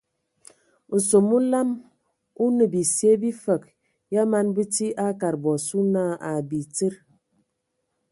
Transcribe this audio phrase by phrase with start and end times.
[0.95, 1.69] Nsom məlam
[2.41, 3.63] o nə bisye bifəg
[4.13, 6.93] ya man bəti a kad bɔ asu na abitsid.